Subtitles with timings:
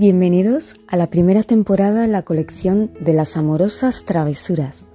[0.00, 4.88] Bienvenidos a la primera temporada de la colección de las amorosas travesuras.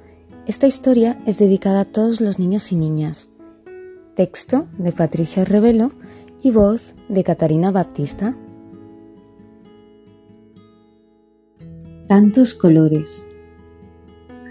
[0.48, 3.30] Esta historia es dedicada a todos los niños y niñas.
[4.16, 5.92] Texto de Patricia Revelo
[6.42, 8.36] y voz de Catarina Baptista.
[12.08, 13.24] Tantos colores.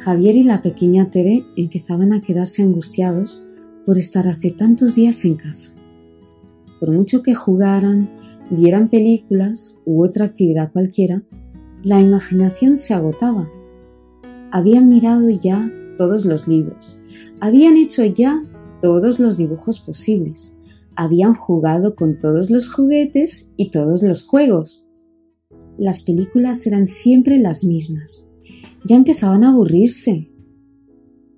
[0.04, 3.44] Javier y la pequeña Tere empezaban a quedarse angustiados
[3.84, 5.72] por estar hace tantos días en casa.
[6.78, 8.08] Por mucho que jugaran,
[8.50, 11.22] vieran películas u otra actividad cualquiera,
[11.82, 13.48] la imaginación se agotaba.
[14.50, 16.98] Habían mirado ya todos los libros,
[17.40, 18.42] habían hecho ya
[18.82, 20.54] todos los dibujos posibles,
[20.96, 24.86] habían jugado con todos los juguetes y todos los juegos.
[25.76, 28.28] Las películas eran siempre las mismas.
[28.84, 30.30] Ya empezaban a aburrirse.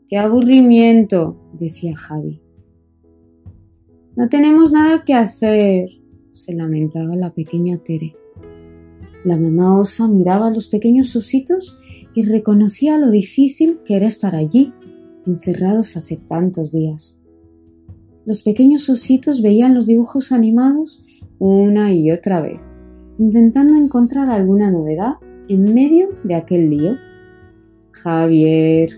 [0.09, 1.41] ¡Qué aburrimiento!
[1.59, 2.43] decía Javi.
[4.17, 5.89] No tenemos nada que hacer,
[6.37, 8.15] se lamentaba la pequeña Tere.
[9.25, 11.79] La mamá osa miraba a los pequeños ositos
[12.15, 14.73] y reconocía lo difícil que era estar allí,
[15.27, 17.19] encerrados hace tantos días.
[18.25, 21.05] Los pequeños ositos veían los dibujos animados
[21.39, 22.61] una y otra vez,
[23.19, 25.15] intentando encontrar alguna novedad
[25.49, 26.97] en medio de aquel lío.
[27.93, 28.91] Javier,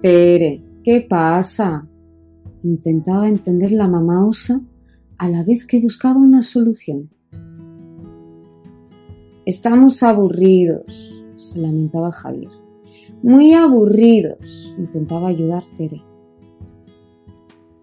[0.00, 1.86] Tere, ¿qué pasa?
[2.62, 4.60] Intentaba entender la mamá osa
[5.18, 7.10] a la vez que buscaba una solución.
[9.44, 12.50] Estamos aburridos, se lamentaba Javier.
[13.22, 16.02] Muy aburridos, intentaba ayudar Tere.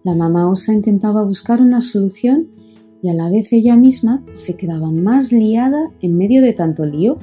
[0.04, 2.48] La mamá osa intentaba buscar una solución
[3.02, 7.18] y a la vez ella misma se quedaba más liada en medio de tanto lío.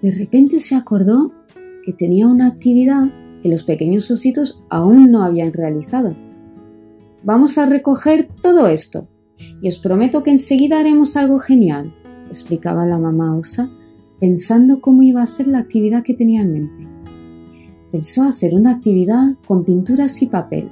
[0.00, 1.32] De repente se acordó
[1.84, 3.04] que tenía una actividad
[3.42, 6.14] que los pequeños ositos aún no habían realizado
[7.24, 9.08] Vamos a recoger todo esto
[9.60, 11.94] y os prometo que enseguida haremos algo genial,
[12.28, 13.70] explicaba la mamá osa,
[14.18, 16.88] pensando cómo iba a hacer la actividad que tenía en mente.
[17.92, 20.70] Pensó hacer una actividad con pinturas y papel,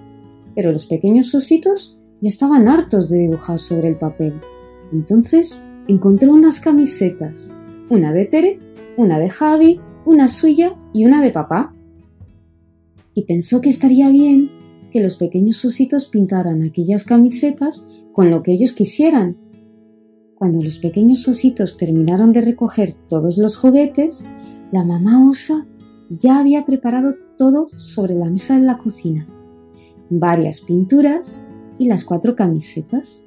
[0.55, 4.35] pero los pequeños ositos ya estaban hartos de dibujar sobre el papel.
[4.93, 7.55] Entonces encontró unas camisetas,
[7.89, 8.59] una de Tere,
[8.97, 11.75] una de Javi, una suya y una de papá.
[13.15, 14.51] Y pensó que estaría bien
[14.91, 19.37] que los pequeños ositos pintaran aquellas camisetas con lo que ellos quisieran.
[20.35, 24.25] Cuando los pequeños ositos terminaron de recoger todos los juguetes,
[24.73, 25.67] la mamá osa
[26.09, 29.27] ya había preparado todo sobre la mesa de la cocina,
[30.09, 31.43] varias pinturas
[31.79, 33.25] y las cuatro camisetas.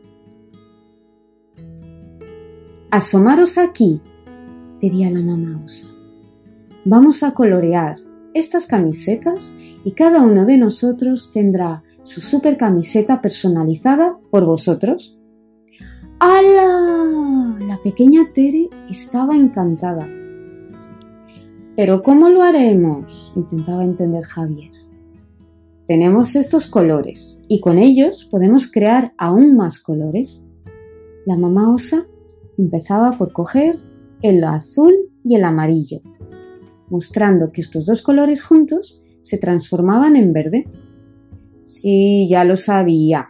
[2.92, 4.02] Asomaros aquí,
[4.80, 5.88] pedía la mamá osa.
[6.86, 7.96] Vamos a colorear
[8.34, 15.18] estas camisetas y cada uno de nosotros tendrá su super camiseta personalizada por vosotros.
[16.20, 17.58] ¡Hala!
[17.68, 20.08] La pequeña Tere estaba encantada.
[21.76, 23.34] ¿Pero cómo lo haremos?
[23.36, 24.72] intentaba entender Javier.
[25.88, 30.46] Tenemos estos colores y con ellos podemos crear aún más colores.
[31.26, 32.06] La mamá osa
[32.58, 33.78] empezaba por coger
[34.22, 34.94] el azul
[35.26, 36.02] y el amarillo,
[36.94, 40.68] mostrando que estos dos colores juntos se transformaban en verde.
[41.64, 43.30] Sí, ya lo sabía.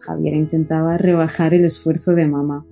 [0.00, 2.66] Javier intentaba rebajar el esfuerzo de mamá.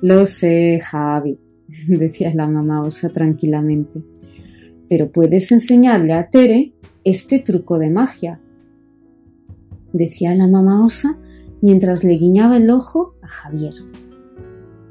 [0.00, 1.40] Lo sé, Javi,
[1.88, 4.04] decía la mamá osa tranquilamente.
[4.88, 8.40] Pero puedes enseñarle a Tere este truco de magia,
[9.92, 11.18] decía la mamá osa
[11.60, 13.74] mientras le guiñaba el ojo a Javier.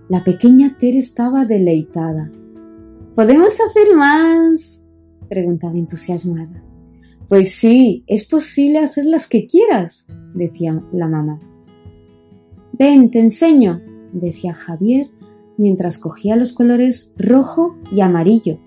[0.09, 2.29] La pequeña Tere estaba deleitada.
[3.15, 4.85] ¿Podemos hacer más?
[5.29, 6.63] preguntaba entusiasmada.
[7.27, 11.39] Pues sí, es posible hacer las que quieras, decía la mamá.
[12.73, 13.81] Ven, te enseño,
[14.13, 15.07] decía Javier
[15.57, 18.59] mientras cogía los colores rojo y amarillo.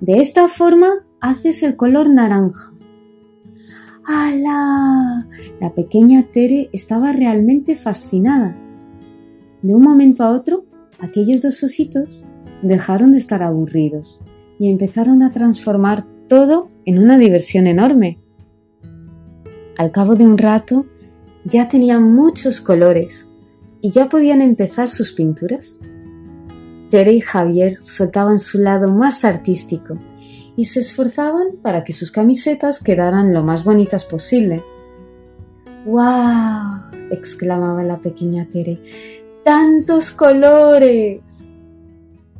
[0.00, 2.72] De esta forma haces el color naranja.
[4.04, 5.26] ¡Hala!
[5.60, 8.56] La pequeña Tere estaba realmente fascinada.
[9.62, 10.64] De un momento a otro,
[11.00, 12.24] aquellos dos ositos
[12.62, 14.20] dejaron de estar aburridos
[14.58, 18.18] y empezaron a transformar todo en una diversión enorme.
[19.76, 20.86] Al cabo de un rato
[21.44, 23.28] ya tenían muchos colores
[23.80, 25.80] y ya podían empezar sus pinturas.
[26.90, 29.98] Tere y Javier soltaban su lado más artístico
[30.56, 34.62] y se esforzaban para que sus camisetas quedaran lo más bonitas posible.
[35.84, 37.10] ¡Wow!
[37.10, 38.78] exclamaba la pequeña Tere.
[39.44, 41.52] ¡Tantos colores!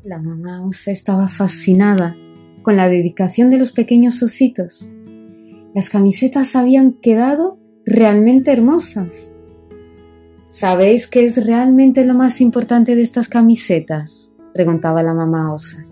[0.07, 2.15] La mamá Osa estaba fascinada
[2.63, 4.89] con la dedicación de los pequeños ositos.
[5.75, 9.33] Las camisetas habían quedado realmente hermosas.
[10.47, 14.33] ¿Sabéis qué es realmente lo más importante de estas camisetas?
[14.55, 15.85] preguntaba la mamá osa.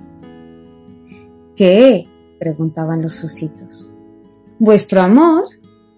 [1.57, 2.07] ¿Qué?
[2.39, 3.91] preguntaban los ositos.
[4.61, 5.43] Vuestro amor,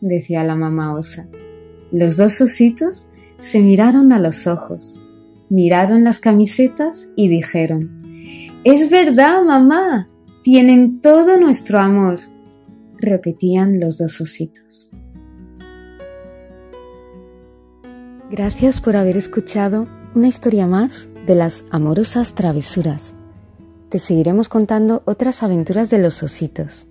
[0.01, 1.29] decía la mamá osa.
[1.93, 4.99] Los dos ositos se miraron a los ojos,
[5.51, 8.06] miraron las camisetas y dijeron,
[8.69, 10.09] Es verdad, mamá,
[10.43, 12.19] tienen todo nuestro amor,
[12.99, 14.91] repetían los dos ositos.
[18.29, 19.87] Gracias por haber escuchado
[20.17, 23.15] una historia más de las amorosas travesuras.
[23.89, 26.89] Te seguiremos contando otras aventuras de los ositos.